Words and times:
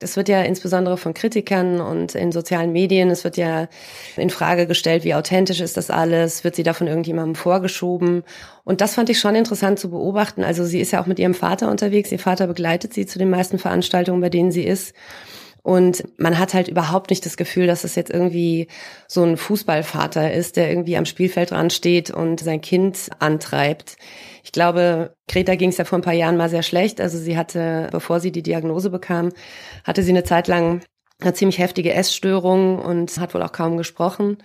Es 0.00 0.16
wird 0.16 0.28
ja 0.28 0.42
insbesondere 0.42 0.96
von 0.96 1.12
Kritikern 1.12 1.80
und 1.80 2.14
in 2.14 2.30
sozialen 2.30 2.70
Medien, 2.70 3.10
es 3.10 3.24
wird 3.24 3.36
ja 3.36 3.66
in 4.16 4.30
Frage 4.30 4.68
gestellt, 4.68 5.02
wie 5.02 5.14
authentisch 5.14 5.60
ist 5.60 5.76
das 5.76 5.90
alles, 5.90 6.44
wird 6.44 6.54
sie 6.54 6.62
da 6.62 6.72
von 6.72 6.86
irgendjemandem 6.86 7.34
vorgeschoben. 7.34 8.22
Und 8.62 8.80
das 8.80 8.94
fand 8.94 9.10
ich 9.10 9.18
schon 9.18 9.34
interessant 9.34 9.80
zu 9.80 9.90
beobachten. 9.90 10.44
Also 10.44 10.64
sie 10.64 10.80
ist 10.80 10.92
ja 10.92 11.02
auch 11.02 11.06
mit 11.06 11.18
ihrem 11.18 11.34
Vater 11.34 11.68
unterwegs. 11.68 12.12
Ihr 12.12 12.20
Vater 12.20 12.46
begleitet 12.46 12.94
sie 12.94 13.06
zu 13.06 13.18
den 13.18 13.28
meisten 13.28 13.58
Veranstaltungen, 13.58 14.20
bei 14.20 14.30
denen 14.30 14.52
sie 14.52 14.64
ist. 14.64 14.94
Und 15.62 16.04
man 16.16 16.38
hat 16.38 16.54
halt 16.54 16.68
überhaupt 16.68 17.10
nicht 17.10 17.26
das 17.26 17.36
Gefühl, 17.36 17.66
dass 17.66 17.82
es 17.82 17.96
jetzt 17.96 18.10
irgendwie 18.10 18.68
so 19.08 19.24
ein 19.24 19.36
Fußballvater 19.36 20.32
ist, 20.32 20.56
der 20.56 20.70
irgendwie 20.70 20.96
am 20.96 21.04
Spielfeld 21.06 21.50
dran 21.50 21.70
steht 21.70 22.10
und 22.10 22.40
sein 22.40 22.60
Kind 22.60 23.10
antreibt. 23.18 23.96
Ich 24.44 24.52
glaube, 24.52 25.14
Greta 25.28 25.54
ging 25.54 25.70
es 25.70 25.78
ja 25.78 25.84
vor 25.84 25.98
ein 25.98 26.02
paar 26.02 26.12
Jahren 26.14 26.36
mal 26.36 26.48
sehr 26.48 26.62
schlecht. 26.62 27.00
Also 27.00 27.18
sie 27.18 27.36
hatte, 27.36 27.88
bevor 27.92 28.20
sie 28.20 28.32
die 28.32 28.42
Diagnose 28.42 28.90
bekam, 28.90 29.30
hatte 29.84 30.02
sie 30.02 30.10
eine 30.10 30.24
Zeit 30.24 30.48
lang 30.48 30.82
eine 31.20 31.34
ziemlich 31.34 31.58
heftige 31.58 31.92
Essstörung 31.94 32.78
und 32.78 33.18
hat 33.18 33.34
wohl 33.34 33.42
auch 33.42 33.52
kaum 33.52 33.76
gesprochen. 33.76 34.38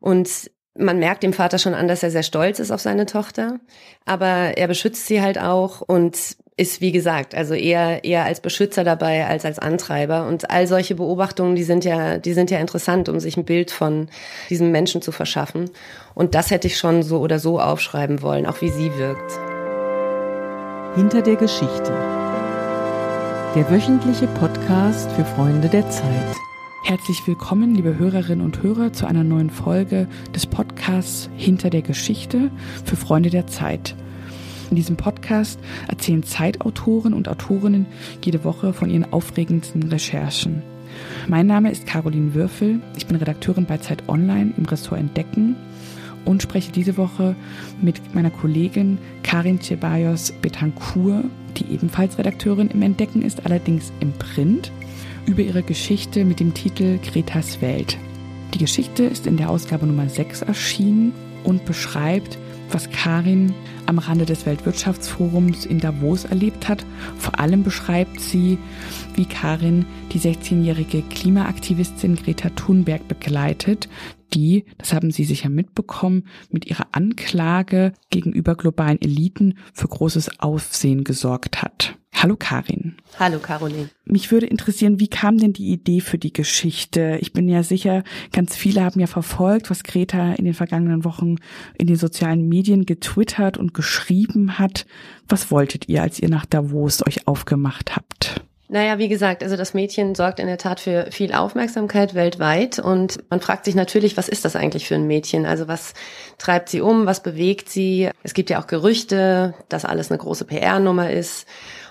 Und 0.00 0.50
man 0.78 0.98
merkt 0.98 1.22
dem 1.22 1.32
Vater 1.32 1.58
schon 1.58 1.74
an, 1.74 1.88
dass 1.88 2.02
er 2.02 2.10
sehr 2.10 2.22
stolz 2.22 2.58
ist 2.58 2.70
auf 2.70 2.80
seine 2.80 3.06
Tochter, 3.06 3.58
aber 4.04 4.56
er 4.56 4.68
beschützt 4.68 5.06
sie 5.06 5.20
halt 5.20 5.38
auch 5.38 5.80
und 5.80 6.36
ist, 6.58 6.80
wie 6.80 6.90
gesagt, 6.90 7.34
also 7.36 7.54
eher, 7.54 8.04
eher 8.04 8.24
als 8.24 8.40
Beschützer 8.40 8.82
dabei 8.82 9.26
als 9.26 9.44
als 9.44 9.60
Antreiber. 9.60 10.26
Und 10.26 10.50
all 10.50 10.66
solche 10.66 10.96
Beobachtungen, 10.96 11.54
die 11.54 11.62
sind 11.62 11.84
ja, 11.84 12.18
die 12.18 12.32
sind 12.32 12.50
ja 12.50 12.58
interessant, 12.58 13.08
um 13.08 13.20
sich 13.20 13.36
ein 13.36 13.44
Bild 13.44 13.70
von 13.70 14.08
diesem 14.50 14.72
Menschen 14.72 15.00
zu 15.00 15.12
verschaffen. 15.12 15.70
Und 16.14 16.34
das 16.34 16.50
hätte 16.50 16.66
ich 16.66 16.76
schon 16.76 17.04
so 17.04 17.20
oder 17.20 17.38
so 17.38 17.60
aufschreiben 17.60 18.22
wollen, 18.22 18.44
auch 18.44 18.60
wie 18.60 18.70
sie 18.70 18.90
wirkt. 18.98 19.38
Hinter 20.96 21.22
der 21.22 21.36
Geschichte. 21.36 21.92
Der 23.54 23.70
wöchentliche 23.70 24.26
Podcast 24.26 25.12
für 25.12 25.24
Freunde 25.24 25.68
der 25.68 25.88
Zeit. 25.88 26.47
Herzlich 26.88 27.26
willkommen, 27.26 27.74
liebe 27.74 27.98
Hörerinnen 27.98 28.42
und 28.42 28.62
Hörer, 28.62 28.94
zu 28.94 29.04
einer 29.04 29.22
neuen 29.22 29.50
Folge 29.50 30.08
des 30.34 30.46
Podcasts 30.46 31.28
Hinter 31.36 31.68
der 31.68 31.82
Geschichte 31.82 32.50
für 32.82 32.96
Freunde 32.96 33.28
der 33.28 33.46
Zeit. 33.46 33.94
In 34.70 34.76
diesem 34.76 34.96
Podcast 34.96 35.60
erzählen 35.86 36.22
Zeitautoren 36.22 37.12
und 37.12 37.28
Autorinnen 37.28 37.84
jede 38.24 38.42
Woche 38.42 38.72
von 38.72 38.88
ihren 38.88 39.12
aufregendsten 39.12 39.82
Recherchen. 39.82 40.62
Mein 41.26 41.46
Name 41.46 41.70
ist 41.70 41.86
Caroline 41.86 42.32
Würfel. 42.32 42.80
Ich 42.96 43.06
bin 43.06 43.16
Redakteurin 43.16 43.66
bei 43.66 43.76
Zeit 43.76 44.08
Online 44.08 44.54
im 44.56 44.64
Ressort 44.64 44.98
Entdecken 44.98 45.56
und 46.24 46.42
spreche 46.42 46.72
diese 46.72 46.96
Woche 46.96 47.36
mit 47.82 48.14
meiner 48.14 48.30
Kollegin 48.30 48.96
Karin 49.22 49.60
Ceballos 49.60 50.32
Betancourt, 50.40 51.26
die 51.58 51.70
ebenfalls 51.70 52.16
Redakteurin 52.16 52.68
im 52.68 52.80
Entdecken 52.80 53.20
ist, 53.20 53.44
allerdings 53.44 53.92
im 54.00 54.14
Print, 54.14 54.72
über 55.28 55.42
ihre 55.42 55.62
Geschichte 55.62 56.24
mit 56.24 56.40
dem 56.40 56.54
Titel 56.54 56.98
Gretas 56.98 57.60
Welt. 57.60 57.98
Die 58.54 58.58
Geschichte 58.58 59.04
ist 59.04 59.26
in 59.26 59.36
der 59.36 59.50
Ausgabe 59.50 59.86
Nummer 59.86 60.08
6 60.08 60.40
erschienen 60.42 61.12
und 61.44 61.66
beschreibt, 61.66 62.38
was 62.70 62.90
Karin 62.90 63.54
am 63.84 63.98
Rande 63.98 64.24
des 64.24 64.46
Weltwirtschaftsforums 64.46 65.66
in 65.66 65.80
Davos 65.80 66.24
erlebt 66.24 66.66
hat. 66.66 66.84
Vor 67.18 67.38
allem 67.38 67.62
beschreibt 67.62 68.20
sie, 68.20 68.58
wie 69.14 69.26
Karin 69.26 69.84
die 70.12 70.18
16-jährige 70.18 71.02
Klimaaktivistin 71.02 72.16
Greta 72.16 72.48
Thunberg 72.50 73.06
begleitet, 73.06 73.88
die, 74.34 74.64
das 74.78 74.92
haben 74.92 75.10
Sie 75.10 75.24
sicher 75.24 75.48
mitbekommen, 75.48 76.24
mit 76.50 76.66
ihrer 76.66 76.86
Anklage 76.92 77.92
gegenüber 78.10 78.54
globalen 78.54 79.00
Eliten 79.00 79.54
für 79.72 79.88
großes 79.88 80.40
Aufsehen 80.40 81.04
gesorgt 81.04 81.62
hat. 81.62 81.98
Hallo 82.14 82.36
Karin. 82.36 82.96
Hallo 83.18 83.38
Caroline. 83.38 83.90
Mich 84.04 84.32
würde 84.32 84.46
interessieren, 84.46 84.98
wie 84.98 85.08
kam 85.08 85.38
denn 85.38 85.52
die 85.52 85.70
Idee 85.70 86.00
für 86.00 86.18
die 86.18 86.32
Geschichte? 86.32 87.18
Ich 87.20 87.32
bin 87.32 87.48
ja 87.48 87.62
sicher, 87.62 88.02
ganz 88.32 88.56
viele 88.56 88.82
haben 88.82 88.98
ja 89.00 89.06
verfolgt, 89.06 89.70
was 89.70 89.84
Greta 89.84 90.32
in 90.32 90.44
den 90.44 90.54
vergangenen 90.54 91.04
Wochen 91.04 91.36
in 91.78 91.86
den 91.86 91.96
sozialen 91.96 92.48
Medien 92.48 92.86
getwittert 92.86 93.56
und 93.56 93.72
geschrieben 93.72 94.58
hat. 94.58 94.86
Was 95.28 95.50
wolltet 95.50 95.88
ihr, 95.88 96.02
als 96.02 96.18
ihr 96.18 96.28
nach 96.28 96.46
Davos 96.46 97.06
euch 97.06 97.28
aufgemacht 97.28 97.94
habt? 97.94 98.42
Naja, 98.70 98.98
wie 98.98 99.08
gesagt, 99.08 99.42
also 99.42 99.56
das 99.56 99.72
Mädchen 99.72 100.14
sorgt 100.14 100.40
in 100.40 100.46
der 100.46 100.58
Tat 100.58 100.78
für 100.78 101.06
viel 101.10 101.32
Aufmerksamkeit 101.32 102.14
weltweit 102.14 102.78
und 102.78 103.18
man 103.30 103.40
fragt 103.40 103.64
sich 103.64 103.74
natürlich, 103.74 104.18
was 104.18 104.28
ist 104.28 104.44
das 104.44 104.56
eigentlich 104.56 104.86
für 104.86 104.94
ein 104.94 105.06
Mädchen? 105.06 105.46
Also 105.46 105.68
was 105.68 105.94
treibt 106.36 106.68
sie 106.68 106.82
um? 106.82 107.06
Was 107.06 107.22
bewegt 107.22 107.70
sie? 107.70 108.10
Es 108.22 108.34
gibt 108.34 108.50
ja 108.50 108.60
auch 108.60 108.66
Gerüchte, 108.66 109.54
dass 109.70 109.86
alles 109.86 110.10
eine 110.10 110.18
große 110.18 110.44
PR-Nummer 110.44 111.10
ist. 111.10 111.46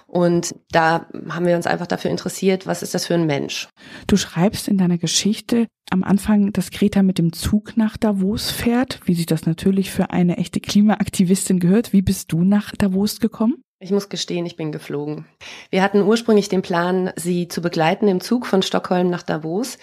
Und 0.08 0.56
da 0.72 1.08
haben 1.30 1.46
wir 1.46 1.58
uns 1.58 1.68
einfach 1.68 1.86
dafür 1.86 2.10
interessiert, 2.10 2.66
was 2.66 2.82
ist 2.82 2.94
das 2.94 3.06
für 3.06 3.14
ein 3.14 3.26
Mensch. 3.26 3.68
Du 4.08 4.16
schreibst 4.16 4.70
in 4.70 4.78
deiner 4.78 4.98
Geschichte 4.98 5.68
am 5.90 6.04
Anfang, 6.04 6.54
dass 6.54 6.72
Greta 6.72 7.04
mit 7.04 7.18
dem 7.18 7.34
Zug 7.34 7.76
nach 7.76 7.98
Davos 7.98 8.50
fährt, 8.50 9.02
wie 9.06 9.14
sich 9.14 9.26
das 9.26 9.46
natürlich 9.46 9.92
für 9.92 10.10
eine 10.12 10.38
echte 10.38 10.60
Klimaaktivistin 10.62 11.60
gehört. 11.60 11.92
Wie 11.92 12.02
bist 12.02 12.32
du 12.32 12.44
nach 12.44 12.74
Davos 12.76 13.20
gekommen? 13.20 13.62
Ich 13.80 13.92
muss 13.92 14.10
gestehen, 14.10 14.46
ich 14.46 14.56
bin 14.56 14.72
geflogen. 14.72 15.26
Wir 15.70 15.84
hatten 15.84 16.02
ursprünglich 16.02 16.50
den 16.50 16.64
Plan, 16.64 17.12
sie 17.16 17.48
zu 17.48 17.62
begleiten 17.62 18.08
im 18.08 18.22
Zug 18.22 18.48
von 18.48 18.64
Stockholm 18.64 19.10
nach 19.10 19.22
Davos. 19.22 19.78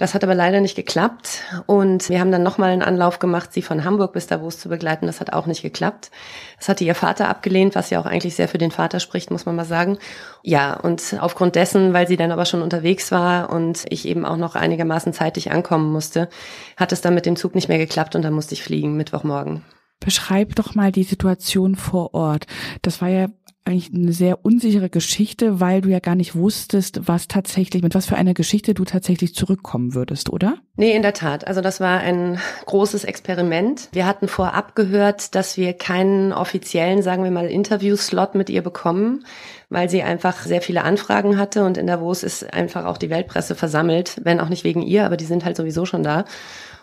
Das 0.00 0.14
hat 0.14 0.24
aber 0.24 0.34
leider 0.34 0.62
nicht 0.62 0.76
geklappt 0.76 1.42
und 1.66 2.08
wir 2.08 2.20
haben 2.20 2.32
dann 2.32 2.42
nochmal 2.42 2.70
einen 2.70 2.80
Anlauf 2.80 3.18
gemacht, 3.18 3.52
sie 3.52 3.60
von 3.60 3.84
Hamburg 3.84 4.14
bis 4.14 4.26
Davos 4.26 4.58
zu 4.58 4.70
begleiten. 4.70 5.04
Das 5.04 5.20
hat 5.20 5.34
auch 5.34 5.44
nicht 5.44 5.60
geklappt. 5.60 6.10
Das 6.56 6.70
hatte 6.70 6.84
ihr 6.84 6.94
Vater 6.94 7.28
abgelehnt, 7.28 7.74
was 7.74 7.90
ja 7.90 8.00
auch 8.00 8.06
eigentlich 8.06 8.34
sehr 8.34 8.48
für 8.48 8.56
den 8.56 8.70
Vater 8.70 8.98
spricht, 8.98 9.30
muss 9.30 9.44
man 9.44 9.56
mal 9.56 9.66
sagen. 9.66 9.98
Ja, 10.42 10.72
und 10.72 11.18
aufgrund 11.20 11.54
dessen, 11.54 11.92
weil 11.92 12.08
sie 12.08 12.16
dann 12.16 12.32
aber 12.32 12.46
schon 12.46 12.62
unterwegs 12.62 13.12
war 13.12 13.50
und 13.50 13.84
ich 13.90 14.08
eben 14.08 14.24
auch 14.24 14.38
noch 14.38 14.54
einigermaßen 14.54 15.12
zeitig 15.12 15.50
ankommen 15.50 15.92
musste, 15.92 16.30
hat 16.78 16.92
es 16.92 17.02
dann 17.02 17.14
mit 17.14 17.26
dem 17.26 17.36
Zug 17.36 17.54
nicht 17.54 17.68
mehr 17.68 17.76
geklappt 17.76 18.16
und 18.16 18.22
dann 18.22 18.32
musste 18.32 18.54
ich 18.54 18.62
fliegen, 18.62 18.96
Mittwochmorgen. 18.96 19.66
Beschreib 20.02 20.54
doch 20.54 20.74
mal 20.74 20.92
die 20.92 21.02
Situation 21.02 21.76
vor 21.76 22.14
Ort. 22.14 22.46
Das 22.80 23.02
war 23.02 23.08
ja 23.08 23.26
eigentlich 23.64 23.92
eine 23.92 24.12
sehr 24.12 24.44
unsichere 24.44 24.88
Geschichte, 24.88 25.60
weil 25.60 25.82
du 25.82 25.90
ja 25.90 25.98
gar 25.98 26.14
nicht 26.14 26.34
wusstest, 26.34 27.06
was 27.06 27.28
tatsächlich, 27.28 27.82
mit 27.82 27.94
was 27.94 28.06
für 28.06 28.16
einer 28.16 28.34
Geschichte 28.34 28.74
du 28.74 28.84
tatsächlich 28.84 29.34
zurückkommen 29.34 29.94
würdest, 29.94 30.30
oder? 30.30 30.56
Nee, 30.76 30.96
in 30.96 31.02
der 31.02 31.12
Tat. 31.12 31.46
Also 31.46 31.60
das 31.60 31.78
war 31.78 32.00
ein 32.00 32.40
großes 32.66 33.04
Experiment. 33.04 33.88
Wir 33.92 34.06
hatten 34.06 34.28
vorab 34.28 34.74
gehört, 34.74 35.34
dass 35.34 35.56
wir 35.56 35.74
keinen 35.74 36.32
offiziellen, 36.32 37.02
sagen 37.02 37.22
wir 37.22 37.30
mal, 37.30 37.46
Interviewslot 37.46 38.34
mit 38.34 38.48
ihr 38.48 38.62
bekommen, 38.62 39.24
weil 39.68 39.90
sie 39.90 40.02
einfach 40.02 40.38
sehr 40.42 40.62
viele 40.62 40.82
Anfragen 40.82 41.36
hatte 41.36 41.64
und 41.64 41.76
in 41.76 41.86
Davos 41.86 42.22
ist 42.22 42.52
einfach 42.52 42.86
auch 42.86 42.98
die 42.98 43.10
Weltpresse 43.10 43.54
versammelt, 43.54 44.20
wenn 44.24 44.40
auch 44.40 44.48
nicht 44.48 44.64
wegen 44.64 44.82
ihr, 44.82 45.04
aber 45.04 45.16
die 45.16 45.26
sind 45.26 45.44
halt 45.44 45.56
sowieso 45.56 45.84
schon 45.84 46.02
da. 46.02 46.24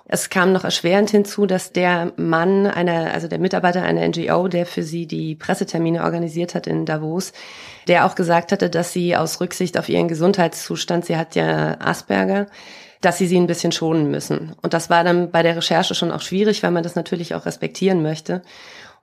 Es 0.10 0.30
kam 0.30 0.54
noch 0.54 0.64
erschwerend 0.64 1.10
hinzu, 1.10 1.46
dass 1.46 1.74
der 1.74 2.14
Mann 2.16 2.66
einer, 2.66 3.14
also 3.14 3.28
der 3.28 3.40
Mitarbeiter 3.40 3.84
einer 3.84 4.08
NGO, 4.08 4.48
der 4.48 4.66
für 4.66 4.82
sie 4.82 5.06
die 5.06 5.36
Pressetermine 5.36 6.04
organisiert 6.04 6.56
hat 6.56 6.66
in 6.66 6.86
Davos, 6.86 7.34
der 7.90 8.06
auch 8.06 8.16
gesagt 8.16 8.54
hatte, 8.54 8.70
dass 8.70 8.94
sie 8.94 9.18
aus 9.18 9.42
Rücksicht 9.42 9.78
auf 9.78 9.90
ihren 9.90 10.08
Gesundheitszustand, 10.08 11.06
sie 11.06 11.18
hat 11.18 11.36
ja 11.36 11.78
Asperger, 11.82 12.48
dass 13.02 13.18
sie 13.18 13.28
sie 13.28 13.38
ein 13.38 13.48
bisschen 13.48 13.74
schonen 13.74 14.10
müssen. 14.10 14.56
Und 14.62 14.74
das 14.74 14.90
war 14.90 15.04
dann 15.04 15.30
bei 15.30 15.44
der 15.44 15.58
Recherche 15.58 15.94
schon 15.94 16.12
auch 16.12 16.22
schwierig, 16.22 16.64
weil 16.64 16.72
man 16.72 16.84
das 16.84 16.96
natürlich 16.96 17.36
auch 17.36 17.46
respektieren 17.46 18.02
möchte. 18.02 18.42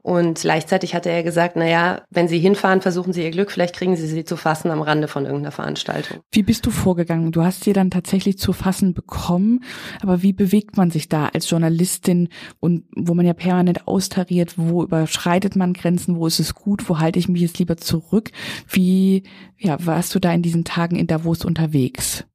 Und 0.06 0.42
gleichzeitig 0.42 0.94
hatte 0.94 1.08
er 1.08 1.22
gesagt, 1.22 1.56
na 1.56 1.66
ja, 1.66 2.02
wenn 2.10 2.28
Sie 2.28 2.38
hinfahren, 2.38 2.82
versuchen 2.82 3.14
Sie 3.14 3.22
Ihr 3.22 3.30
Glück, 3.30 3.50
vielleicht 3.50 3.74
kriegen 3.74 3.96
Sie 3.96 4.06
sie 4.06 4.26
zu 4.26 4.36
fassen 4.36 4.70
am 4.70 4.82
Rande 4.82 5.08
von 5.08 5.24
irgendeiner 5.24 5.50
Veranstaltung. 5.50 6.20
Wie 6.30 6.42
bist 6.42 6.66
du 6.66 6.70
vorgegangen? 6.70 7.32
Du 7.32 7.42
hast 7.42 7.64
sie 7.64 7.72
dann 7.72 7.90
tatsächlich 7.90 8.36
zu 8.36 8.52
fassen 8.52 8.92
bekommen, 8.92 9.64
aber 10.02 10.20
wie 10.20 10.34
bewegt 10.34 10.76
man 10.76 10.90
sich 10.90 11.08
da 11.08 11.28
als 11.28 11.48
Journalistin 11.48 12.28
und 12.60 12.84
wo 12.94 13.14
man 13.14 13.24
ja 13.24 13.32
permanent 13.32 13.88
austariert, 13.88 14.58
wo 14.58 14.82
überschreitet 14.82 15.56
man 15.56 15.72
Grenzen, 15.72 16.16
wo 16.16 16.26
ist 16.26 16.38
es 16.38 16.54
gut, 16.54 16.86
wo 16.90 16.98
halte 16.98 17.18
ich 17.18 17.30
mich 17.30 17.40
jetzt 17.40 17.58
lieber 17.58 17.78
zurück? 17.78 18.30
Wie, 18.68 19.22
ja, 19.56 19.78
warst 19.86 20.14
du 20.14 20.18
da 20.18 20.34
in 20.34 20.42
diesen 20.42 20.64
Tagen 20.64 20.96
in 20.96 21.06
Davos 21.06 21.46
unterwegs? 21.46 22.26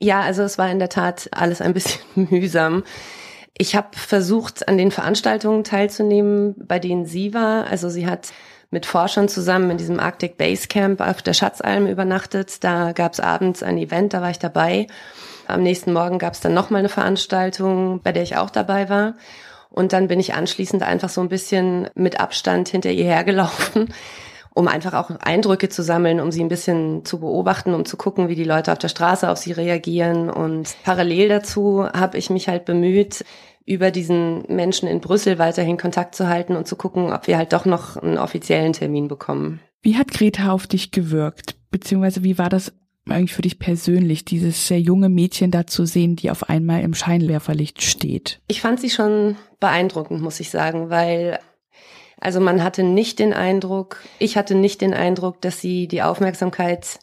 Ja, 0.00 0.22
also 0.22 0.42
es 0.42 0.58
war 0.58 0.68
in 0.68 0.80
der 0.80 0.88
Tat 0.88 1.28
alles 1.30 1.60
ein 1.60 1.74
bisschen 1.74 2.02
mühsam. 2.30 2.82
Ich 3.56 3.74
habe 3.74 3.88
versucht, 3.92 4.68
an 4.68 4.78
den 4.78 4.90
Veranstaltungen 4.90 5.64
teilzunehmen, 5.64 6.54
bei 6.58 6.78
denen 6.78 7.06
sie 7.06 7.34
war. 7.34 7.66
Also 7.66 7.88
sie 7.88 8.06
hat 8.06 8.32
mit 8.70 8.86
Forschern 8.86 9.28
zusammen 9.28 9.70
in 9.70 9.78
diesem 9.78 9.98
Arctic 9.98 10.36
Base 10.36 10.68
Camp 10.68 11.00
auf 11.00 11.22
der 11.22 11.32
Schatzalm 11.32 11.86
übernachtet. 11.86 12.62
Da 12.62 12.92
gab 12.92 13.14
es 13.14 13.20
abends 13.20 13.62
ein 13.62 13.78
Event, 13.78 14.12
da 14.12 14.20
war 14.20 14.30
ich 14.30 14.38
dabei. 14.38 14.86
Am 15.46 15.62
nächsten 15.62 15.92
Morgen 15.92 16.18
gab 16.18 16.34
es 16.34 16.40
dann 16.40 16.52
nochmal 16.52 16.80
eine 16.80 16.90
Veranstaltung, 16.90 18.00
bei 18.02 18.12
der 18.12 18.22
ich 18.22 18.36
auch 18.36 18.50
dabei 18.50 18.90
war. 18.90 19.14
Und 19.70 19.92
dann 19.92 20.08
bin 20.08 20.20
ich 20.20 20.34
anschließend 20.34 20.82
einfach 20.82 21.08
so 21.08 21.20
ein 21.20 21.28
bisschen 21.28 21.88
mit 21.94 22.20
Abstand 22.20 22.68
hinter 22.68 22.90
ihr 22.90 23.04
hergelaufen, 23.04 23.92
um 24.58 24.66
einfach 24.66 24.94
auch 24.94 25.10
Eindrücke 25.20 25.68
zu 25.68 25.84
sammeln, 25.84 26.18
um 26.18 26.32
sie 26.32 26.42
ein 26.42 26.48
bisschen 26.48 27.04
zu 27.04 27.20
beobachten, 27.20 27.74
um 27.74 27.84
zu 27.84 27.96
gucken, 27.96 28.28
wie 28.28 28.34
die 28.34 28.42
Leute 28.42 28.72
auf 28.72 28.78
der 28.78 28.88
Straße 28.88 29.30
auf 29.30 29.38
sie 29.38 29.52
reagieren. 29.52 30.28
Und 30.30 30.76
parallel 30.82 31.28
dazu 31.28 31.84
habe 31.84 32.18
ich 32.18 32.28
mich 32.28 32.48
halt 32.48 32.64
bemüht, 32.64 33.24
über 33.64 33.92
diesen 33.92 34.42
Menschen 34.48 34.88
in 34.88 35.00
Brüssel 35.00 35.38
weiterhin 35.38 35.76
Kontakt 35.76 36.16
zu 36.16 36.26
halten 36.26 36.56
und 36.56 36.66
zu 36.66 36.74
gucken, 36.74 37.12
ob 37.12 37.28
wir 37.28 37.36
halt 37.36 37.52
doch 37.52 37.66
noch 37.66 37.96
einen 37.98 38.18
offiziellen 38.18 38.72
Termin 38.72 39.06
bekommen. 39.06 39.60
Wie 39.80 39.96
hat 39.96 40.10
Greta 40.10 40.50
auf 40.50 40.66
dich 40.66 40.90
gewirkt? 40.90 41.54
Beziehungsweise 41.70 42.24
wie 42.24 42.36
war 42.36 42.48
das 42.48 42.72
eigentlich 43.08 43.34
für 43.34 43.42
dich 43.42 43.60
persönlich, 43.60 44.24
dieses 44.24 44.66
sehr 44.66 44.80
junge 44.80 45.08
Mädchen 45.08 45.52
da 45.52 45.68
zu 45.68 45.86
sehen, 45.86 46.16
die 46.16 46.32
auf 46.32 46.48
einmal 46.48 46.82
im 46.82 46.94
Scheinwerferlicht 46.94 47.80
steht? 47.80 48.40
Ich 48.48 48.60
fand 48.60 48.80
sie 48.80 48.90
schon 48.90 49.36
beeindruckend, 49.60 50.20
muss 50.20 50.40
ich 50.40 50.50
sagen, 50.50 50.90
weil 50.90 51.38
also 52.20 52.40
man 52.40 52.62
hatte 52.62 52.82
nicht 52.82 53.18
den 53.18 53.32
Eindruck, 53.32 54.02
ich 54.18 54.36
hatte 54.36 54.54
nicht 54.54 54.80
den 54.80 54.94
Eindruck, 54.94 55.40
dass 55.40 55.60
sie 55.60 55.88
die 55.88 56.02
Aufmerksamkeit 56.02 56.98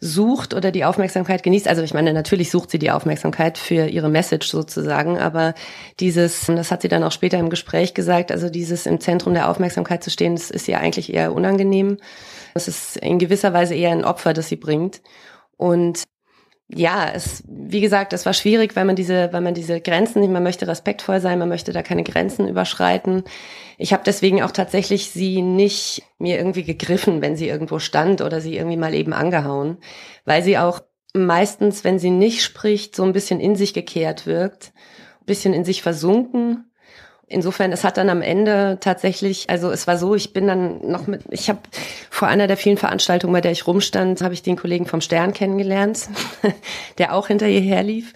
sucht 0.00 0.54
oder 0.54 0.70
die 0.70 0.84
Aufmerksamkeit 0.84 1.42
genießt. 1.42 1.68
Also 1.68 1.82
ich 1.82 1.92
meine, 1.92 2.12
natürlich 2.14 2.50
sucht 2.50 2.70
sie 2.70 2.78
die 2.78 2.90
Aufmerksamkeit 2.90 3.58
für 3.58 3.86
ihre 3.86 4.08
Message 4.08 4.48
sozusagen, 4.48 5.18
aber 5.18 5.54
dieses, 6.00 6.46
das 6.46 6.70
hat 6.70 6.82
sie 6.82 6.88
dann 6.88 7.04
auch 7.04 7.12
später 7.12 7.38
im 7.38 7.50
Gespräch 7.50 7.92
gesagt, 7.92 8.32
also 8.32 8.48
dieses 8.48 8.86
im 8.86 8.98
Zentrum 9.00 9.34
der 9.34 9.50
Aufmerksamkeit 9.50 10.02
zu 10.02 10.10
stehen, 10.10 10.36
das 10.36 10.50
ist 10.50 10.68
ihr 10.68 10.80
eigentlich 10.80 11.12
eher 11.12 11.34
unangenehm. 11.34 11.98
Es 12.54 12.66
ist 12.66 12.96
in 12.96 13.18
gewisser 13.18 13.52
Weise 13.52 13.74
eher 13.74 13.90
ein 13.90 14.04
Opfer, 14.04 14.32
das 14.32 14.48
sie 14.48 14.56
bringt. 14.56 15.02
Und 15.58 16.04
ja, 16.74 17.10
es, 17.12 17.42
wie 17.48 17.80
gesagt, 17.80 18.12
es 18.12 18.26
war 18.26 18.32
schwierig, 18.32 18.76
weil 18.76 18.84
man 18.84 18.96
diese, 18.96 19.32
weil 19.32 19.40
man 19.40 19.54
diese 19.54 19.80
Grenzen, 19.80 20.30
man 20.32 20.42
möchte 20.42 20.68
respektvoll 20.68 21.20
sein, 21.20 21.38
man 21.38 21.48
möchte 21.48 21.72
da 21.72 21.82
keine 21.82 22.04
Grenzen 22.04 22.48
überschreiten. 22.48 23.24
Ich 23.76 23.92
habe 23.92 24.02
deswegen 24.06 24.42
auch 24.42 24.52
tatsächlich 24.52 25.10
sie 25.10 25.42
nicht 25.42 26.02
mir 26.18 26.36
irgendwie 26.36 26.64
gegriffen, 26.64 27.22
wenn 27.22 27.36
sie 27.36 27.48
irgendwo 27.48 27.78
stand 27.78 28.20
oder 28.20 28.40
sie 28.40 28.56
irgendwie 28.56 28.76
mal 28.76 28.94
eben 28.94 29.12
angehauen, 29.12 29.78
weil 30.24 30.42
sie 30.44 30.58
auch 30.58 30.80
meistens, 31.12 31.82
wenn 31.82 31.98
sie 31.98 32.10
nicht 32.10 32.42
spricht, 32.42 32.94
so 32.94 33.02
ein 33.02 33.12
bisschen 33.12 33.40
in 33.40 33.56
sich 33.56 33.74
gekehrt 33.74 34.26
wirkt, 34.26 34.72
ein 35.22 35.26
bisschen 35.26 35.52
in 35.54 35.64
sich 35.64 35.82
versunken 35.82 36.69
insofern, 37.30 37.72
es 37.72 37.84
hat 37.84 37.96
dann 37.96 38.10
am 38.10 38.20
Ende 38.20 38.76
tatsächlich, 38.80 39.48
also 39.48 39.70
es 39.70 39.86
war 39.86 39.96
so, 39.96 40.14
ich 40.14 40.32
bin 40.34 40.46
dann 40.46 40.86
noch 40.86 41.06
mit, 41.06 41.22
ich 41.30 41.48
habe 41.48 41.60
vor 42.10 42.28
einer 42.28 42.46
der 42.46 42.58
vielen 42.58 42.76
Veranstaltungen, 42.76 43.32
bei 43.32 43.40
der 43.40 43.52
ich 43.52 43.66
rumstand, 43.66 44.20
habe 44.20 44.34
ich 44.34 44.42
den 44.42 44.56
Kollegen 44.56 44.84
vom 44.84 45.00
Stern 45.00 45.32
kennengelernt, 45.32 46.08
der 46.98 47.14
auch 47.14 47.28
hinter 47.28 47.48
ihr 47.48 47.60
herlief. 47.60 48.12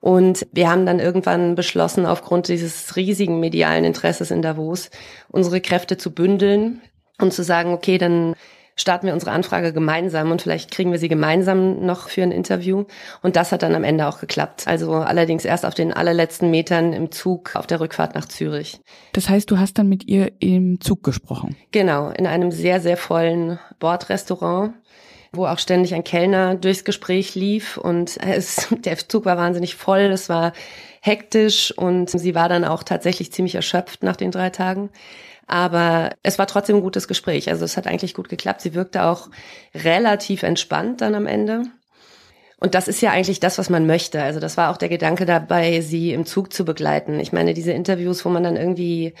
Und 0.00 0.46
wir 0.52 0.70
haben 0.70 0.86
dann 0.86 1.00
irgendwann 1.00 1.54
beschlossen, 1.54 2.06
aufgrund 2.06 2.48
dieses 2.48 2.96
riesigen 2.96 3.40
medialen 3.40 3.84
Interesses 3.84 4.30
in 4.30 4.40
Davos, 4.40 4.90
unsere 5.28 5.60
Kräfte 5.60 5.98
zu 5.98 6.14
bündeln 6.14 6.80
und 7.18 7.34
zu 7.34 7.42
sagen, 7.42 7.72
okay, 7.72 7.98
dann 7.98 8.34
starten 8.80 9.06
wir 9.06 9.14
unsere 9.14 9.32
Anfrage 9.32 9.72
gemeinsam 9.72 10.30
und 10.30 10.42
vielleicht 10.42 10.70
kriegen 10.70 10.90
wir 10.90 10.98
sie 10.98 11.08
gemeinsam 11.08 11.84
noch 11.84 12.08
für 12.08 12.22
ein 12.22 12.32
Interview. 12.32 12.84
Und 13.22 13.36
das 13.36 13.52
hat 13.52 13.62
dann 13.62 13.74
am 13.74 13.84
Ende 13.84 14.06
auch 14.06 14.20
geklappt. 14.20 14.66
Also 14.66 14.92
allerdings 14.94 15.44
erst 15.44 15.66
auf 15.66 15.74
den 15.74 15.92
allerletzten 15.92 16.50
Metern 16.50 16.92
im 16.92 17.12
Zug 17.12 17.54
auf 17.54 17.66
der 17.66 17.80
Rückfahrt 17.80 18.14
nach 18.14 18.26
Zürich. 18.26 18.80
Das 19.12 19.28
heißt, 19.28 19.50
du 19.50 19.58
hast 19.58 19.78
dann 19.78 19.88
mit 19.88 20.08
ihr 20.08 20.32
im 20.40 20.80
Zug 20.80 21.02
gesprochen? 21.02 21.56
Genau, 21.72 22.10
in 22.10 22.26
einem 22.26 22.50
sehr, 22.50 22.80
sehr 22.80 22.96
vollen 22.96 23.58
Bordrestaurant 23.78 24.74
wo 25.32 25.46
auch 25.46 25.58
ständig 25.58 25.94
ein 25.94 26.04
Kellner 26.04 26.56
durchs 26.56 26.84
Gespräch 26.84 27.34
lief 27.34 27.76
und 27.76 28.16
es, 28.20 28.68
der 28.84 28.96
Zug 28.96 29.24
war 29.24 29.36
wahnsinnig 29.36 29.76
voll, 29.76 30.00
es 30.00 30.28
war 30.28 30.52
hektisch 31.00 31.72
und 31.76 32.10
sie 32.10 32.34
war 32.34 32.48
dann 32.48 32.64
auch 32.64 32.82
tatsächlich 32.82 33.32
ziemlich 33.32 33.54
erschöpft 33.54 34.02
nach 34.02 34.16
den 34.16 34.30
drei 34.30 34.50
Tagen. 34.50 34.90
Aber 35.50 36.12
es 36.22 36.38
war 36.38 36.46
trotzdem 36.46 36.76
ein 36.76 36.82
gutes 36.82 37.08
Gespräch. 37.08 37.50
Also 37.50 37.64
es 37.64 37.76
hat 37.76 37.88
eigentlich 37.88 38.14
gut 38.14 38.28
geklappt. 38.28 38.60
Sie 38.60 38.72
wirkte 38.72 39.02
auch 39.02 39.30
relativ 39.74 40.44
entspannt 40.44 41.00
dann 41.00 41.16
am 41.16 41.26
Ende. 41.26 41.64
Und 42.60 42.76
das 42.76 42.86
ist 42.86 43.00
ja 43.00 43.10
eigentlich 43.10 43.40
das, 43.40 43.58
was 43.58 43.68
man 43.68 43.84
möchte. 43.84 44.22
Also 44.22 44.38
das 44.38 44.56
war 44.56 44.70
auch 44.70 44.76
der 44.76 44.88
Gedanke 44.88 45.26
dabei, 45.26 45.80
sie 45.80 46.12
im 46.12 46.24
Zug 46.24 46.52
zu 46.52 46.64
begleiten. 46.64 47.18
Ich 47.18 47.32
meine, 47.32 47.52
diese 47.52 47.72
Interviews, 47.72 48.24
wo 48.24 48.28
man 48.28 48.44
dann 48.44 48.54
irgendwie 48.54 49.12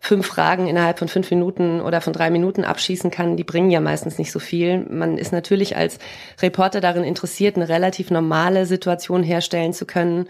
fünf 0.00 0.26
Fragen 0.26 0.66
innerhalb 0.66 0.98
von 0.98 1.06
fünf 1.06 1.30
Minuten 1.30 1.80
oder 1.80 2.00
von 2.00 2.12
drei 2.12 2.30
Minuten 2.30 2.64
abschießen 2.64 3.12
kann, 3.12 3.36
die 3.36 3.44
bringen 3.44 3.70
ja 3.70 3.80
meistens 3.80 4.18
nicht 4.18 4.32
so 4.32 4.40
viel. 4.40 4.84
Man 4.90 5.18
ist 5.18 5.30
natürlich 5.30 5.76
als 5.76 6.00
Reporter 6.42 6.80
darin 6.80 7.04
interessiert, 7.04 7.54
eine 7.54 7.68
relativ 7.68 8.10
normale 8.10 8.66
Situation 8.66 9.22
herstellen 9.22 9.72
zu 9.72 9.86
können 9.86 10.26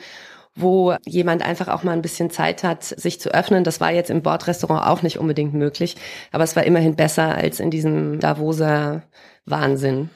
wo 0.56 0.96
jemand 1.04 1.42
einfach 1.42 1.68
auch 1.68 1.84
mal 1.84 1.92
ein 1.92 2.02
bisschen 2.02 2.30
Zeit 2.30 2.64
hat, 2.64 2.82
sich 2.82 3.20
zu 3.20 3.32
öffnen. 3.32 3.62
Das 3.62 3.80
war 3.80 3.92
jetzt 3.92 4.10
im 4.10 4.22
Bordrestaurant 4.22 4.86
auch 4.86 5.02
nicht 5.02 5.18
unbedingt 5.18 5.54
möglich, 5.54 5.96
aber 6.32 6.44
es 6.44 6.56
war 6.56 6.64
immerhin 6.64 6.96
besser 6.96 7.34
als 7.34 7.60
in 7.60 7.70
diesem 7.70 8.18
Davoser 8.18 9.02
Wahnsinn. 9.44 10.10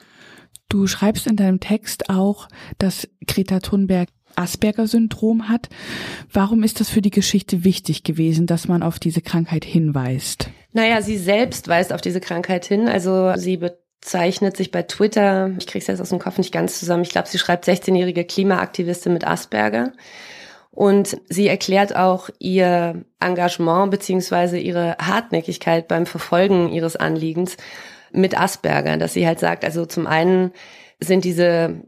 Du 0.67 0.87
schreibst 0.87 1.27
in 1.27 1.35
deinem 1.35 1.59
Text 1.59 2.09
auch, 2.09 2.47
dass 2.77 3.07
Greta 3.27 3.59
Thunberg 3.59 4.09
Asperger-Syndrom 4.35 5.49
hat. 5.49 5.69
Warum 6.31 6.63
ist 6.63 6.79
das 6.79 6.89
für 6.89 7.01
die 7.01 7.09
Geschichte 7.11 7.63
wichtig 7.63 8.03
gewesen, 8.03 8.47
dass 8.47 8.67
man 8.67 8.83
auf 8.83 8.99
diese 8.99 9.21
Krankheit 9.21 9.65
hinweist? 9.65 10.49
Naja, 10.73 11.01
sie 11.01 11.17
selbst 11.17 11.67
weist 11.67 11.91
auf 11.91 12.01
diese 12.01 12.21
Krankheit 12.21 12.65
hin. 12.65 12.87
Also 12.87 13.33
sie 13.35 13.59
zeichnet 14.01 14.57
sich 14.57 14.71
bei 14.71 14.83
Twitter, 14.83 15.51
ich 15.59 15.67
krieg's 15.67 15.87
jetzt 15.87 16.01
aus 16.01 16.09
dem 16.09 16.19
Kopf 16.19 16.37
nicht 16.37 16.51
ganz 16.51 16.79
zusammen, 16.79 17.03
ich 17.03 17.09
glaube, 17.09 17.27
sie 17.27 17.37
schreibt 17.37 17.67
16-jährige 17.67 18.25
Klimaaktivistin 18.25 19.13
mit 19.13 19.25
Asperger. 19.25 19.93
Und 20.71 21.17
sie 21.27 21.47
erklärt 21.47 21.95
auch 21.95 22.29
ihr 22.39 23.03
Engagement 23.19 23.91
beziehungsweise 23.91 24.57
ihre 24.57 24.95
Hartnäckigkeit 24.99 25.87
beim 25.87 26.05
Verfolgen 26.05 26.69
ihres 26.69 26.95
Anliegens 26.95 27.57
mit 28.11 28.39
Asperger, 28.39 28.97
dass 28.97 29.13
sie 29.13 29.27
halt 29.27 29.39
sagt, 29.39 29.65
also 29.65 29.85
zum 29.85 30.07
einen 30.07 30.51
sind 30.99 31.25
diese 31.25 31.81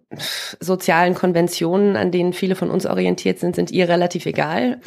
sozialen 0.60 1.14
Konventionen, 1.14 1.96
an 1.96 2.12
denen 2.12 2.34
viele 2.34 2.56
von 2.56 2.70
uns 2.70 2.86
orientiert 2.86 3.40
sind, 3.40 3.56
sind 3.56 3.72
ihr 3.72 3.88
relativ 3.88 4.26
egal. 4.26 4.80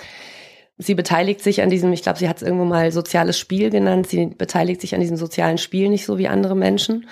Sie 0.78 0.94
beteiligt 0.94 1.42
sich 1.42 1.62
an 1.62 1.70
diesem, 1.70 1.92
ich 1.92 2.02
glaube, 2.02 2.18
sie 2.18 2.28
hat 2.28 2.36
es 2.36 2.42
irgendwo 2.42 2.64
mal 2.64 2.92
soziales 2.92 3.38
Spiel 3.38 3.70
genannt, 3.70 4.08
sie 4.08 4.26
beteiligt 4.26 4.80
sich 4.80 4.94
an 4.94 5.00
diesem 5.00 5.16
sozialen 5.16 5.58
Spiel 5.58 5.88
nicht 5.88 6.04
so 6.04 6.18
wie 6.18 6.28
andere 6.28 6.54
Menschen. 6.54 7.06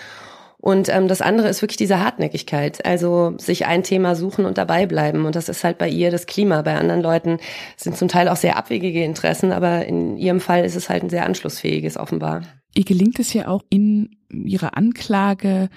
Und 0.64 0.88
ähm, 0.88 1.08
das 1.08 1.20
andere 1.20 1.48
ist 1.48 1.60
wirklich 1.60 1.76
diese 1.76 2.00
Hartnäckigkeit, 2.00 2.86
also 2.86 3.34
sich 3.36 3.66
ein 3.66 3.82
Thema 3.82 4.14
suchen 4.14 4.46
und 4.46 4.56
dabei 4.56 4.86
bleiben. 4.86 5.26
Und 5.26 5.36
das 5.36 5.50
ist 5.50 5.62
halt 5.62 5.76
bei 5.76 5.90
ihr 5.90 6.10
das 6.10 6.24
Klima. 6.24 6.62
Bei 6.62 6.76
anderen 6.76 7.02
Leuten 7.02 7.38
sind 7.76 7.98
zum 7.98 8.08
Teil 8.08 8.28
auch 8.28 8.36
sehr 8.36 8.56
abwegige 8.56 9.04
Interessen, 9.04 9.52
aber 9.52 9.84
in 9.84 10.16
ihrem 10.16 10.40
Fall 10.40 10.64
ist 10.64 10.74
es 10.74 10.88
halt 10.88 11.02
ein 11.02 11.10
sehr 11.10 11.26
anschlussfähiges 11.26 11.98
offenbar. 11.98 12.44
Ihr 12.74 12.84
gelingt 12.84 13.18
es 13.18 13.34
ja 13.34 13.48
auch 13.48 13.62
in 13.68 14.16
ihrer 14.30 14.74
Anklage 14.74 15.68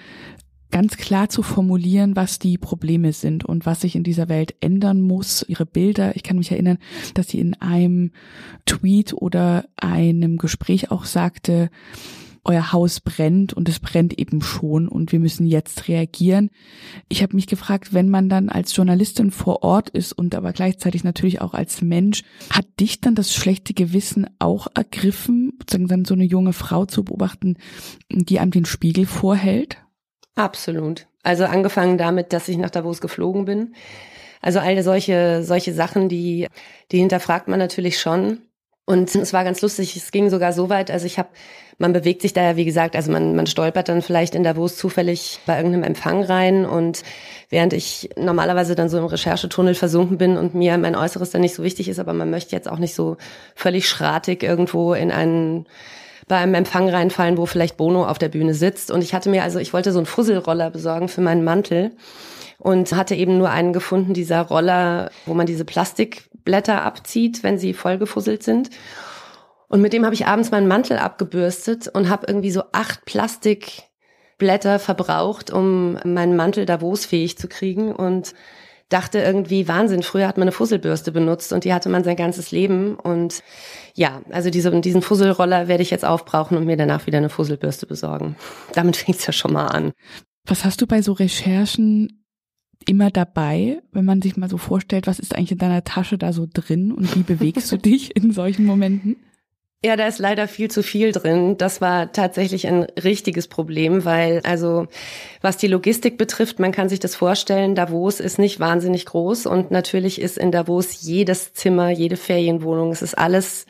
ganz 0.70 0.96
klar 0.96 1.28
zu 1.28 1.42
formulieren, 1.42 2.16
was 2.16 2.38
die 2.38 2.58
Probleme 2.58 3.12
sind 3.12 3.44
und 3.44 3.66
was 3.66 3.80
sich 3.80 3.96
in 3.96 4.02
dieser 4.02 4.28
Welt 4.28 4.54
ändern 4.60 5.00
muss. 5.00 5.44
Ihre 5.48 5.66
Bilder, 5.66 6.16
ich 6.16 6.22
kann 6.22 6.38
mich 6.38 6.50
erinnern, 6.50 6.78
dass 7.14 7.28
sie 7.28 7.40
in 7.40 7.54
einem 7.54 8.12
Tweet 8.66 9.14
oder 9.14 9.66
einem 9.76 10.38
Gespräch 10.38 10.90
auch 10.90 11.04
sagte, 11.04 11.70
euer 12.48 12.72
Haus 12.72 13.00
brennt 13.00 13.52
und 13.52 13.68
es 13.68 13.78
brennt 13.78 14.18
eben 14.18 14.40
schon 14.40 14.88
und 14.88 15.12
wir 15.12 15.20
müssen 15.20 15.46
jetzt 15.46 15.88
reagieren. 15.88 16.50
Ich 17.08 17.22
habe 17.22 17.36
mich 17.36 17.46
gefragt, 17.46 17.92
wenn 17.92 18.08
man 18.08 18.28
dann 18.28 18.48
als 18.48 18.74
Journalistin 18.74 19.30
vor 19.30 19.62
Ort 19.62 19.90
ist 19.90 20.12
und 20.12 20.34
aber 20.34 20.52
gleichzeitig 20.52 21.04
natürlich 21.04 21.40
auch 21.40 21.54
als 21.54 21.82
Mensch, 21.82 22.22
hat 22.50 22.66
dich 22.80 23.00
dann 23.00 23.14
das 23.14 23.34
schlechte 23.34 23.74
Gewissen 23.74 24.26
auch 24.38 24.66
ergriffen, 24.74 25.52
sozusagen 25.60 25.88
dann 25.88 26.04
so 26.04 26.14
eine 26.14 26.24
junge 26.24 26.52
Frau 26.52 26.86
zu 26.86 27.04
beobachten, 27.04 27.56
die 28.10 28.40
einem 28.40 28.50
den 28.50 28.64
Spiegel 28.64 29.06
vorhält? 29.06 29.78
Absolut. 30.38 31.06
Also 31.24 31.44
angefangen 31.46 31.98
damit, 31.98 32.32
dass 32.32 32.48
ich 32.48 32.56
nach 32.58 32.70
Davos 32.70 33.00
geflogen 33.00 33.44
bin. 33.44 33.74
Also 34.40 34.60
all 34.60 34.80
solche, 34.84 35.42
solche 35.42 35.72
Sachen, 35.72 36.08
die, 36.08 36.46
die 36.92 36.98
hinterfragt 37.00 37.48
man 37.48 37.58
natürlich 37.58 37.98
schon. 37.98 38.42
Und 38.84 39.12
es 39.16 39.32
war 39.32 39.42
ganz 39.42 39.60
lustig, 39.62 39.96
es 39.96 40.12
ging 40.12 40.30
sogar 40.30 40.52
so 40.52 40.70
weit, 40.70 40.90
also 40.92 41.06
ich 41.06 41.18
habe, 41.18 41.28
man 41.76 41.92
bewegt 41.92 42.22
sich 42.22 42.32
da 42.32 42.42
ja, 42.42 42.56
wie 42.56 42.64
gesagt, 42.64 42.94
also 42.94 43.10
man, 43.10 43.34
man 43.34 43.46
stolpert 43.46 43.88
dann 43.88 44.00
vielleicht 44.00 44.34
in 44.36 44.44
Davos 44.44 44.76
zufällig 44.76 45.40
bei 45.44 45.56
irgendeinem 45.56 45.82
Empfang 45.82 46.22
rein 46.22 46.64
und 46.64 47.02
während 47.50 47.72
ich 47.74 48.08
normalerweise 48.16 48.76
dann 48.76 48.88
so 48.88 48.96
im 48.96 49.04
Recherchetunnel 49.04 49.74
versunken 49.74 50.16
bin 50.18 50.38
und 50.38 50.54
mir 50.54 50.78
mein 50.78 50.94
Äußeres 50.94 51.30
dann 51.30 51.42
nicht 51.42 51.54
so 51.54 51.64
wichtig 51.64 51.88
ist, 51.88 51.98
aber 51.98 52.14
man 52.14 52.30
möchte 52.30 52.56
jetzt 52.56 52.68
auch 52.68 52.78
nicht 52.78 52.94
so 52.94 53.18
völlig 53.54 53.88
schratig 53.88 54.42
irgendwo 54.42 54.94
in 54.94 55.10
einen 55.10 55.66
bei 56.28 56.36
einem 56.36 56.54
Empfang 56.54 56.88
reinfallen, 56.88 57.38
wo 57.38 57.46
vielleicht 57.46 57.76
Bono 57.76 58.06
auf 58.06 58.18
der 58.18 58.28
Bühne 58.28 58.54
sitzt. 58.54 58.90
Und 58.90 59.02
ich 59.02 59.14
hatte 59.14 59.30
mir 59.30 59.42
also, 59.42 59.58
ich 59.58 59.72
wollte 59.72 59.92
so 59.92 59.98
einen 59.98 60.06
Fusselroller 60.06 60.70
besorgen 60.70 61.08
für 61.08 61.20
meinen 61.20 61.44
Mantel 61.44 61.92
und 62.58 62.92
hatte 62.92 63.14
eben 63.14 63.38
nur 63.38 63.50
einen 63.50 63.72
gefunden, 63.72 64.14
dieser 64.14 64.42
Roller, 64.42 65.10
wo 65.26 65.34
man 65.34 65.46
diese 65.46 65.64
Plastikblätter 65.64 66.82
abzieht, 66.82 67.42
wenn 67.42 67.58
sie 67.58 67.72
vollgefusselt 67.72 68.42
sind. 68.42 68.70
Und 69.68 69.80
mit 69.80 69.92
dem 69.92 70.04
habe 70.04 70.14
ich 70.14 70.26
abends 70.26 70.50
meinen 70.50 70.68
Mantel 70.68 70.98
abgebürstet 70.98 71.88
und 71.88 72.08
habe 72.08 72.26
irgendwie 72.26 72.50
so 72.50 72.62
acht 72.72 73.04
Plastikblätter 73.04 74.78
verbraucht, 74.78 75.50
um 75.50 75.98
meinen 76.04 76.36
Mantel 76.36 76.66
Davos-fähig 76.66 77.38
zu 77.38 77.48
kriegen. 77.48 77.94
Und 77.94 78.34
dachte 78.88 79.18
irgendwie, 79.18 79.68
Wahnsinn, 79.68 80.02
früher 80.02 80.26
hat 80.26 80.38
man 80.38 80.44
eine 80.44 80.52
Fusselbürste 80.52 81.12
benutzt 81.12 81.52
und 81.52 81.64
die 81.64 81.74
hatte 81.74 81.88
man 81.88 82.04
sein 82.04 82.16
ganzes 82.16 82.50
Leben. 82.50 82.94
Und 82.94 83.42
ja, 83.94 84.22
also 84.30 84.50
diese, 84.50 84.80
diesen 84.80 85.02
Fusselroller 85.02 85.68
werde 85.68 85.82
ich 85.82 85.90
jetzt 85.90 86.04
aufbrauchen 86.04 86.56
und 86.56 86.64
mir 86.64 86.76
danach 86.76 87.06
wieder 87.06 87.18
eine 87.18 87.28
Fusselbürste 87.28 87.86
besorgen. 87.86 88.36
Damit 88.72 88.96
fängt 88.96 89.18
es 89.18 89.26
ja 89.26 89.32
schon 89.32 89.52
mal 89.52 89.66
an. 89.66 89.92
Was 90.46 90.64
hast 90.64 90.80
du 90.80 90.86
bei 90.86 91.02
so 91.02 91.12
Recherchen 91.12 92.24
immer 92.86 93.10
dabei, 93.10 93.82
wenn 93.92 94.04
man 94.04 94.22
sich 94.22 94.36
mal 94.36 94.48
so 94.48 94.56
vorstellt, 94.56 95.06
was 95.06 95.18
ist 95.18 95.36
eigentlich 95.36 95.52
in 95.52 95.58
deiner 95.58 95.84
Tasche 95.84 96.16
da 96.16 96.32
so 96.32 96.46
drin 96.50 96.92
und 96.92 97.14
wie 97.14 97.22
bewegst 97.22 97.70
du 97.70 97.76
dich 97.78 98.16
in 98.16 98.32
solchen 98.32 98.64
Momenten? 98.64 99.16
Ja, 99.84 99.94
da 99.94 100.08
ist 100.08 100.18
leider 100.18 100.48
viel 100.48 100.68
zu 100.72 100.82
viel 100.82 101.12
drin. 101.12 101.56
Das 101.56 101.80
war 101.80 102.10
tatsächlich 102.10 102.66
ein 102.66 102.82
richtiges 103.00 103.46
Problem, 103.46 104.04
weil 104.04 104.40
also 104.42 104.88
was 105.40 105.56
die 105.56 105.68
Logistik 105.68 106.18
betrifft, 106.18 106.58
man 106.58 106.72
kann 106.72 106.88
sich 106.88 106.98
das 106.98 107.14
vorstellen, 107.14 107.76
Davos 107.76 108.18
ist 108.18 108.40
nicht 108.40 108.58
wahnsinnig 108.58 109.06
groß 109.06 109.46
und 109.46 109.70
natürlich 109.70 110.20
ist 110.20 110.36
in 110.36 110.50
Davos 110.50 111.02
jedes 111.02 111.52
Zimmer, 111.52 111.90
jede 111.90 112.16
Ferienwohnung, 112.16 112.90
es 112.90 113.02
ist 113.02 113.16
alles 113.16 113.66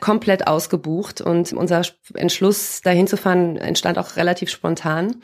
komplett 0.00 0.46
ausgebucht 0.46 1.20
und 1.20 1.52
unser 1.52 1.82
Entschluss 2.14 2.80
dahin 2.80 3.06
zu 3.06 3.18
fahren 3.18 3.58
entstand 3.58 3.98
auch 3.98 4.16
relativ 4.16 4.48
spontan. 4.48 5.16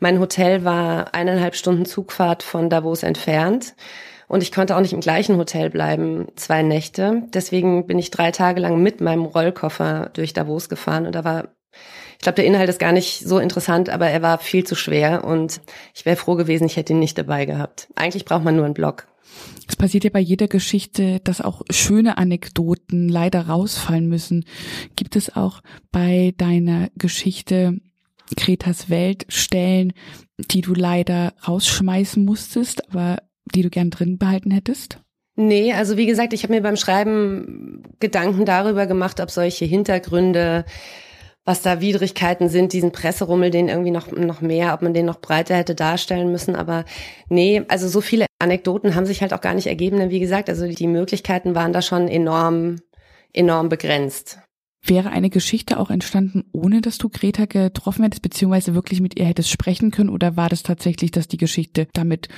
Mein 0.00 0.18
Hotel 0.18 0.64
war 0.64 1.14
eineinhalb 1.14 1.54
Stunden 1.54 1.84
Zugfahrt 1.84 2.42
von 2.42 2.70
Davos 2.70 3.04
entfernt. 3.04 3.76
Und 4.30 4.44
ich 4.44 4.52
konnte 4.52 4.76
auch 4.76 4.80
nicht 4.80 4.92
im 4.92 5.00
gleichen 5.00 5.36
Hotel 5.38 5.70
bleiben, 5.70 6.28
zwei 6.36 6.62
Nächte. 6.62 7.24
Deswegen 7.34 7.88
bin 7.88 7.98
ich 7.98 8.12
drei 8.12 8.30
Tage 8.30 8.60
lang 8.60 8.80
mit 8.80 9.00
meinem 9.00 9.24
Rollkoffer 9.24 10.10
durch 10.12 10.32
Davos 10.32 10.68
gefahren 10.68 11.04
und 11.04 11.16
da 11.16 11.24
war 11.24 11.48
ich 11.72 12.22
glaube, 12.22 12.36
der 12.36 12.44
Inhalt 12.44 12.68
ist 12.68 12.78
gar 12.78 12.92
nicht 12.92 13.26
so 13.26 13.38
interessant, 13.38 13.88
aber 13.88 14.06
er 14.08 14.22
war 14.22 14.38
viel 14.38 14.62
zu 14.64 14.76
schwer 14.76 15.24
und 15.24 15.60
ich 15.94 16.04
wäre 16.04 16.16
froh 16.16 16.36
gewesen, 16.36 16.66
ich 16.66 16.76
hätte 16.76 16.92
ihn 16.92 16.98
nicht 16.98 17.18
dabei 17.18 17.44
gehabt. 17.44 17.88
Eigentlich 17.96 18.24
braucht 18.24 18.44
man 18.44 18.54
nur 18.54 18.66
einen 18.66 18.74
Blog. 18.74 19.08
Es 19.66 19.74
passiert 19.74 20.04
ja 20.04 20.10
bei 20.10 20.20
jeder 20.20 20.46
Geschichte, 20.46 21.20
dass 21.20 21.40
auch 21.40 21.62
schöne 21.70 22.18
Anekdoten 22.18 23.08
leider 23.08 23.48
rausfallen 23.48 24.06
müssen. 24.06 24.44
Gibt 24.94 25.16
es 25.16 25.34
auch 25.34 25.60
bei 25.90 26.34
deiner 26.36 26.88
Geschichte 26.94 27.80
Kretas 28.36 28.90
Welt 28.90 29.24
Stellen, 29.28 29.92
die 30.38 30.60
du 30.60 30.74
leider 30.74 31.32
rausschmeißen 31.48 32.24
musstest, 32.24 32.88
aber 32.90 33.16
die 33.52 33.62
du 33.62 33.70
gern 33.70 33.90
drin 33.90 34.18
behalten 34.18 34.50
hättest? 34.50 35.00
Nee, 35.36 35.72
also 35.72 35.96
wie 35.96 36.06
gesagt, 36.06 36.32
ich 36.32 36.42
habe 36.42 36.52
mir 36.52 36.60
beim 36.60 36.76
Schreiben 36.76 37.82
Gedanken 37.98 38.44
darüber 38.44 38.86
gemacht, 38.86 39.20
ob 39.20 39.30
solche 39.30 39.64
Hintergründe, 39.64 40.64
was 41.44 41.62
da 41.62 41.80
Widrigkeiten 41.80 42.48
sind, 42.48 42.72
diesen 42.72 42.92
Presserummel, 42.92 43.50
den 43.50 43.68
irgendwie 43.68 43.90
noch, 43.90 44.12
noch 44.12 44.42
mehr, 44.42 44.74
ob 44.74 44.82
man 44.82 44.92
den 44.92 45.06
noch 45.06 45.20
breiter 45.20 45.56
hätte 45.56 45.74
darstellen 45.74 46.30
müssen. 46.30 46.56
Aber 46.56 46.84
nee, 47.28 47.62
also 47.68 47.88
so 47.88 48.00
viele 48.00 48.26
Anekdoten 48.38 48.94
haben 48.94 49.06
sich 49.06 49.22
halt 49.22 49.32
auch 49.32 49.40
gar 49.40 49.54
nicht 49.54 49.66
ergeben. 49.66 49.98
Denn 49.98 50.10
wie 50.10 50.20
gesagt, 50.20 50.48
also 50.50 50.66
die 50.66 50.86
Möglichkeiten 50.86 51.54
waren 51.54 51.72
da 51.72 51.80
schon 51.80 52.08
enorm, 52.08 52.76
enorm 53.32 53.68
begrenzt. 53.68 54.40
Wäre 54.84 55.10
eine 55.10 55.28
Geschichte 55.28 55.78
auch 55.78 55.90
entstanden, 55.90 56.44
ohne 56.52 56.80
dass 56.80 56.98
du 56.98 57.10
Greta 57.10 57.44
getroffen 57.44 58.02
hättest, 58.02 58.22
beziehungsweise 58.22 58.74
wirklich 58.74 59.00
mit 59.00 59.18
ihr 59.18 59.26
hättest 59.26 59.50
sprechen 59.50 59.90
können? 59.90 60.08
Oder 60.08 60.36
war 60.36 60.48
das 60.48 60.62
tatsächlich, 60.62 61.10
dass 61.10 61.28
die 61.28 61.36
Geschichte 61.36 61.86
damit 61.92 62.28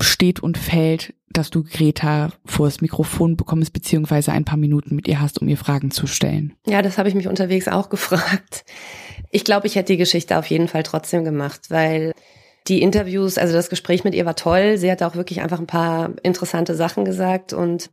steht 0.00 0.40
und 0.40 0.58
fällt, 0.58 1.14
dass 1.30 1.50
du 1.50 1.64
Greta 1.64 2.32
vors 2.44 2.80
Mikrofon 2.80 3.36
bekommst, 3.36 3.72
beziehungsweise 3.72 4.32
ein 4.32 4.44
paar 4.44 4.56
Minuten 4.56 4.94
mit 4.94 5.06
ihr 5.06 5.20
hast, 5.20 5.40
um 5.40 5.48
ihr 5.48 5.58
Fragen 5.58 5.90
zu 5.90 6.06
stellen? 6.06 6.54
Ja, 6.66 6.82
das 6.82 6.98
habe 6.98 7.08
ich 7.08 7.14
mich 7.14 7.28
unterwegs 7.28 7.68
auch 7.68 7.88
gefragt. 7.90 8.64
Ich 9.30 9.44
glaube, 9.44 9.66
ich 9.66 9.76
hätte 9.76 9.92
die 9.92 9.98
Geschichte 9.98 10.38
auf 10.38 10.46
jeden 10.46 10.68
Fall 10.68 10.82
trotzdem 10.82 11.24
gemacht, 11.24 11.70
weil 11.70 12.12
die 12.68 12.82
Interviews, 12.82 13.38
also 13.38 13.54
das 13.54 13.70
Gespräch 13.70 14.04
mit 14.04 14.14
ihr 14.14 14.26
war 14.26 14.36
toll. 14.36 14.78
Sie 14.78 14.90
hat 14.90 15.02
auch 15.02 15.14
wirklich 15.14 15.40
einfach 15.40 15.60
ein 15.60 15.66
paar 15.66 16.10
interessante 16.22 16.74
Sachen 16.74 17.04
gesagt 17.04 17.52
und 17.52 17.90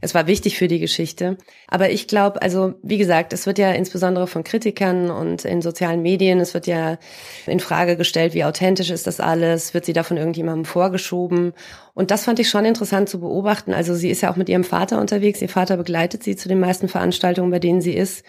es 0.00 0.14
war 0.14 0.26
wichtig 0.26 0.58
für 0.58 0.68
die 0.68 0.80
Geschichte. 0.80 1.38
Aber 1.68 1.90
ich 1.90 2.08
glaube, 2.08 2.42
also 2.42 2.74
wie 2.82 2.98
gesagt, 2.98 3.32
es 3.32 3.46
wird 3.46 3.58
ja 3.58 3.72
insbesondere 3.72 4.26
von 4.26 4.44
Kritikern 4.44 5.10
und 5.10 5.44
in 5.44 5.62
sozialen 5.62 6.02
Medien, 6.02 6.40
es 6.40 6.52
wird 6.52 6.66
ja 6.66 6.98
in 7.46 7.60
Frage 7.60 7.96
gestellt, 7.96 8.34
wie 8.34 8.44
authentisch 8.44 8.90
ist 8.90 9.06
das 9.06 9.20
alles, 9.20 9.72
wird 9.72 9.84
sie 9.84 9.92
da 9.92 10.02
von 10.02 10.16
irgendjemandem 10.16 10.64
vorgeschoben. 10.64 11.52
Und 11.94 12.10
das 12.10 12.24
fand 12.24 12.38
ich 12.38 12.48
schon 12.48 12.64
interessant 12.64 13.08
zu 13.08 13.20
beobachten. 13.20 13.72
Also 13.72 13.94
sie 13.94 14.10
ist 14.10 14.20
ja 14.20 14.30
auch 14.30 14.36
mit 14.36 14.48
ihrem 14.48 14.64
Vater 14.64 15.00
unterwegs. 15.00 15.40
Ihr 15.40 15.48
Vater 15.48 15.76
begleitet 15.76 16.22
sie 16.22 16.36
zu 16.36 16.48
den 16.48 16.60
meisten 16.60 16.88
Veranstaltungen, 16.88 17.50
bei 17.50 17.60
denen 17.60 17.80
sie 17.80 17.94
ist. 17.94 18.24